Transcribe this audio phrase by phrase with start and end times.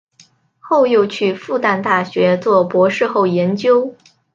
[0.59, 3.95] 后又去复旦大学做博士后研究。